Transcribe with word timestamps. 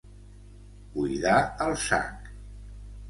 Buidar 0.95 1.37
el 1.67 1.77
sac. 1.85 2.33